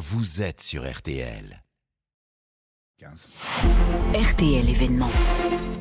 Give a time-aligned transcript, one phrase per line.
[0.00, 1.62] vous êtes sur RTL.
[3.02, 5.08] RTL événement.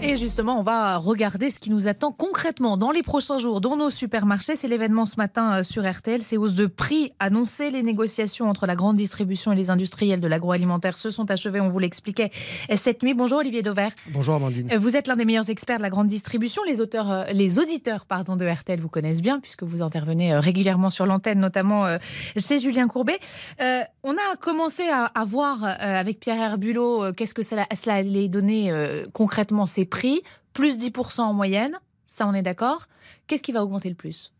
[0.01, 3.75] Et justement, on va regarder ce qui nous attend concrètement dans les prochains jours dans
[3.75, 4.55] nos supermarchés.
[4.55, 6.21] C'est l'événement ce matin euh, sur RTL.
[6.23, 7.71] Ces hausses de prix annoncées.
[7.71, 11.59] Les négociations entre la grande distribution et les industriels de l'agroalimentaire se sont achevées.
[11.59, 12.31] On vous l'expliquait
[12.77, 13.13] cette nuit.
[13.13, 13.91] Bonjour Olivier Dauvert.
[14.11, 14.69] Bonjour Amandine.
[14.71, 16.61] Euh, Vous êtes l'un des meilleurs experts de la grande distribution.
[16.65, 20.39] Les, auteurs, euh, les auditeurs pardon, de RTL vous connaissent bien puisque vous intervenez euh,
[20.39, 21.97] régulièrement sur l'antenne, notamment euh,
[22.37, 23.19] chez Julien Courbet.
[23.61, 27.67] Euh, on a commencé à, à voir euh, avec Pierre Herbulot euh, qu'est-ce que cela,
[27.87, 30.21] allait donner euh, concrètement ces prix?
[30.53, 32.87] Plus 10% en moyenne, ça on est d'accord?
[33.27, 34.33] Qu'est-ce qui va augmenter le plus?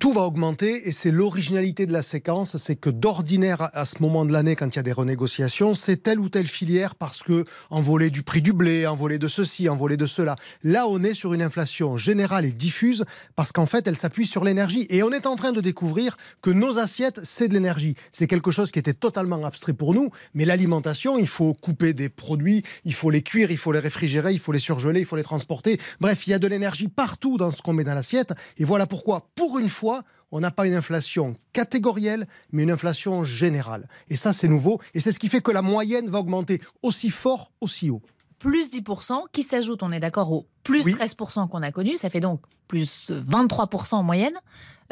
[0.00, 4.24] Tout va augmenter et c'est l'originalité de la séquence, c'est que d'ordinaire à ce moment
[4.24, 7.44] de l'année, quand il y a des renégociations, c'est telle ou telle filière parce que
[7.68, 10.36] envolé du prix du blé, envolé de ceci, envolé de cela.
[10.62, 13.04] Là, on est sur une inflation générale et diffuse
[13.36, 14.86] parce qu'en fait, elle s'appuie sur l'énergie.
[14.88, 17.94] Et on est en train de découvrir que nos assiettes, c'est de l'énergie.
[18.10, 22.08] C'est quelque chose qui était totalement abstrait pour nous, mais l'alimentation, il faut couper des
[22.08, 25.16] produits, il faut les cuire, il faut les réfrigérer, il faut les surgeler, il faut
[25.16, 25.78] les transporter.
[26.00, 28.32] Bref, il y a de l'énergie partout dans ce qu'on met dans l'assiette.
[28.56, 29.89] Et voilà pourquoi, pour une fois,
[30.32, 33.88] on n'a pas une inflation catégorielle, mais une inflation générale.
[34.08, 34.80] Et ça, c'est nouveau.
[34.94, 38.02] Et c'est ce qui fait que la moyenne va augmenter aussi fort, aussi haut.
[38.38, 40.94] Plus 10% qui s'ajoute, on est d'accord, au plus Oui.
[40.94, 41.96] 13% qu'on a connu.
[41.96, 44.34] Ça fait donc plus 23% en moyenne.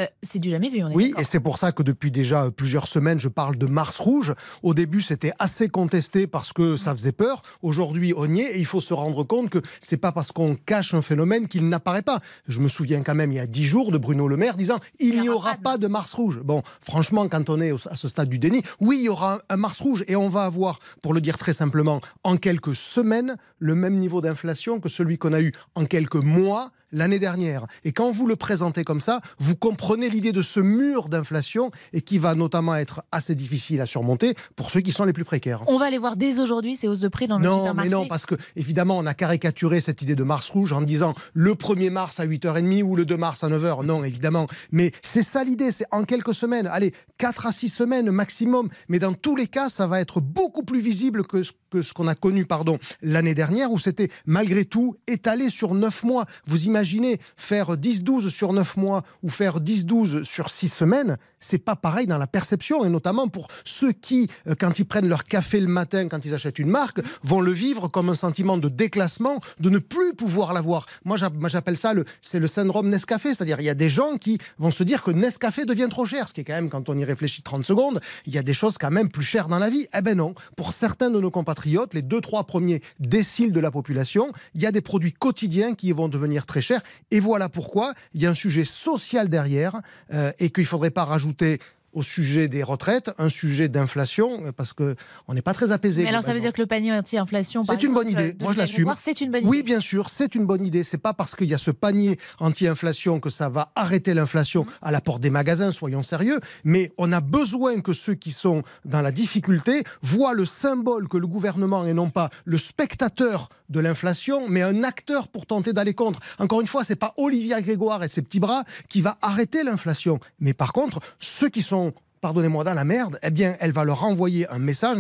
[0.00, 2.52] Euh, c'est du jamais vu, on est Oui, et c'est pour ça que depuis déjà
[2.52, 4.33] plusieurs semaines, je parle de Mars rouge.
[4.62, 7.42] Au début, c'était assez contesté parce que ça faisait peur.
[7.62, 10.55] Aujourd'hui, on y est et il faut se rendre compte que c'est pas parce qu'on
[10.55, 12.20] cache un phénomène qu'il n'apparaît pas.
[12.46, 14.78] Je me souviens quand même il y a dix jours de Bruno Le Maire disant
[15.00, 16.39] il n'y aura pas de- Mars rouge.
[16.44, 19.56] Bon, franchement, quand on est à ce stade du déni, oui, il y aura un
[19.56, 23.74] Mars rouge et on va avoir, pour le dire très simplement, en quelques semaines, le
[23.74, 27.67] même niveau d'inflation que celui qu'on a eu en quelques mois l'année dernière.
[27.84, 32.01] Et quand vous le présentez comme ça, vous comprenez l'idée de ce mur d'inflation et
[32.01, 35.62] qui va notamment être assez difficile à surmonter pour ceux qui sont les plus précaires.
[35.67, 37.91] On va aller voir dès aujourd'hui ces hausses de prix dans nos Non, mais supermarchés.
[37.91, 41.52] non, parce que évidemment, on a caricaturé cette idée de Mars rouge en disant le
[41.52, 43.85] 1er mars à 8h30 ou le 2 mars à 9h.
[43.85, 44.47] Non, évidemment.
[44.73, 48.68] Mais c'est ça l'idée, c'est en quelques semaines, allez, 4 à 6 semaines maximum.
[48.89, 51.92] Mais dans tous les cas, ça va être beaucoup plus visible que ce que ce
[51.92, 56.27] qu'on a connu pardon l'année dernière où c'était malgré tout étalé sur 9 mois.
[56.46, 61.77] Vous imaginez faire 10-12 sur 9 mois ou faire 10-12 sur 6 semaines, c'est pas
[61.77, 65.61] pareil dans la perception et notamment pour ceux qui, euh, quand ils prennent leur café
[65.61, 69.40] le matin, quand ils achètent une marque, vont le vivre comme un sentiment de déclassement,
[69.61, 70.86] de ne plus pouvoir l'avoir.
[71.05, 73.90] Moi, j'a- moi, j'appelle ça le, c'est le syndrome Nescafé, c'est-à-dire il y a des
[73.90, 76.70] gens qui vont se dire que Nescafé devient trop cher, ce qui est quand même,
[76.70, 79.48] quand on y réfléchit 30 secondes, il y a des choses quand même plus chères
[79.48, 79.86] dans la vie.
[79.96, 83.70] Eh ben non, pour certains de nos compatriotes, les deux, trois premiers déciles de la
[83.70, 86.83] population, il y a des produits quotidiens qui vont devenir très chers.
[87.11, 89.80] Et voilà pourquoi il y a un sujet social derrière
[90.13, 91.58] euh, et qu'il ne faudrait pas rajouter
[91.98, 94.95] au sujet des retraites un sujet d'inflation euh, parce que
[95.27, 96.05] on n'est pas très apaisé.
[96.05, 98.33] Mais alors ça veut dire que le panier anti-inflation, C'est une bonne idée.
[98.35, 98.95] de Moi, je l'assume.
[98.97, 99.64] C'est une bonne Oui, idée.
[99.64, 100.85] bien sûr, c'est une bonne idée.
[100.85, 104.92] C'est pas parce qu'il y a ce panier anti-inflation que ça va arrêter l'inflation à
[104.92, 106.39] la porte des magasins, soyons sérieux.
[106.64, 111.17] Mais on a besoin que ceux qui sont dans la difficulté voient le symbole que
[111.19, 115.92] le gouvernement et non pas le spectateur de l'inflation, mais un acteur pour tenter d'aller
[115.95, 116.20] contre.
[116.39, 120.20] Encore une fois, c'est pas Olivier Grégoire et ses petits bras qui va arrêter l'inflation.
[120.41, 121.87] Mais par contre, ceux qui sont
[122.20, 124.98] pardonnez-moi, dans la merde, eh bien, elle va leur envoyer un message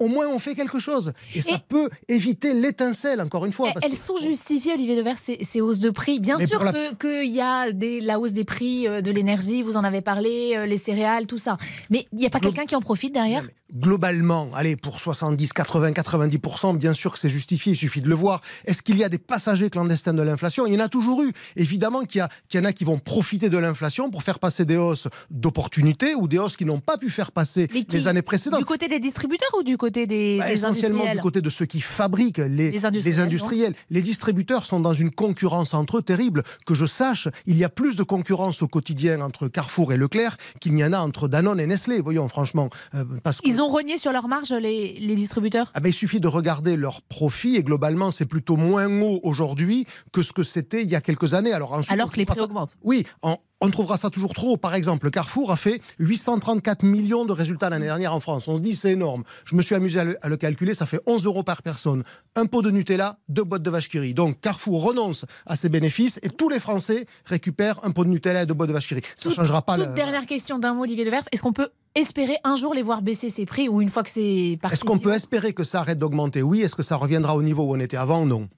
[0.00, 1.12] au moins on fait quelque chose.
[1.34, 3.68] Et ça peut éviter l'étincelle, encore une fois.
[3.70, 6.18] Eh, parce Elles que- sont justifiées, Olivier Levert, ces, ces hausses de prix.
[6.18, 9.00] Bien Mais sûr pour la- que- qu'il y a des, la hausse des prix euh,
[9.00, 11.56] de l'énergie, vous en avez parlé, euh, les céréales, tout ça.
[11.90, 13.44] Mais il n'y a pas Glo- quelqu'un qui en profite derrière?
[13.72, 18.16] Globalement, allez, pour 70, 80, 90%, bien sûr que c'est justifié, il suffit de le
[18.16, 18.40] voir.
[18.64, 20.66] Est-ce qu'il y a des passagers clandestins de l'inflation?
[20.66, 21.32] Il y en a toujours eu.
[21.54, 24.76] Évidemment qu'il y, qu'il en a qui vont profiter de l'inflation pour faire passer des
[24.76, 28.60] hausses d'opportunités ou des hausses qui n'ont pas pu faire passer qui- les années précédentes.
[28.60, 31.50] Du côté des distributeurs ou du côté des, Bah, des essentiellement industriels du côté de
[31.50, 33.74] ceux qui fabriquent les, Les industriels, industriels.
[33.90, 36.42] Les distributeurs sont dans une concurrence entre eux terrible.
[36.66, 40.36] Que je sache, il y a plus de concurrence au quotidien entre Carrefour et Leclerc
[40.60, 42.00] qu'il n'y en a entre Danone et Nestlé.
[42.00, 45.70] Voyons, franchement, euh, parce que Ils ont renié sur leur marge, les, les distributeurs?
[45.74, 49.86] Ah ben, il suffit de regarder leurs profits et globalement c'est plutôt moins haut aujourd'hui
[50.12, 51.52] que ce que c'était il y a quelques années.
[51.52, 52.76] Alors, ensuite, Alors que les prix augmentent.
[52.82, 54.56] Oui, en- on trouvera ça toujours trop.
[54.56, 58.48] Par exemple, Carrefour a fait 834 millions de résultats l'année dernière en France.
[58.48, 59.22] On se dit c'est énorme.
[59.44, 62.02] Je me suis amusé à le, à le calculer, ça fait 11 euros par personne.
[62.36, 64.14] Un pot de Nutella, deux boîtes de vache qui rit.
[64.14, 68.42] Donc Carrefour renonce à ses bénéfices et tous les Français récupèrent un pot de Nutella
[68.42, 69.02] et deux boîtes de vache qui rit.
[69.16, 69.76] Ça ne changera pas.
[69.76, 71.22] Toute le- dernière question d'un mot, Olivier Levers.
[71.32, 74.10] Est-ce qu'on peut espérer un jour les voir baisser ces prix ou une fois que
[74.10, 76.42] c'est parti Est-ce qu'on peut espérer que ça arrête d'augmenter?
[76.42, 76.62] Oui.
[76.62, 78.24] Est-ce que ça reviendra au niveau où on était avant?
[78.24, 78.48] Non.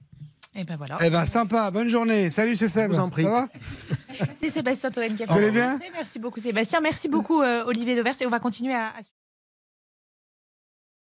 [0.55, 0.99] Eh ben voilà.
[1.03, 2.29] Eh ben sympa, bonne journée.
[2.29, 2.91] Salut, c'est Seb.
[2.91, 3.23] Je vous en prie.
[3.23, 3.47] Ça va?
[4.35, 6.81] C'est Sébastien Toen qui a Vous allez bien Merci beaucoup Sébastien.
[6.81, 8.87] Merci beaucoup euh, Olivier Levers et on va continuer à...
[8.89, 9.01] à...